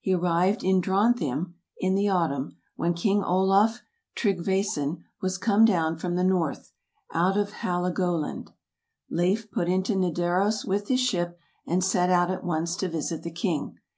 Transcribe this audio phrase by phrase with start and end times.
[0.00, 3.82] He arrived in Drontheim in the autumn, when King Olaf
[4.14, 6.72] Tryggvason was come down from the North,
[7.12, 8.52] out of Halago land.
[9.10, 13.30] Leif put into Nidaros with his ship, and set out at once to visit the
[13.30, 13.76] king.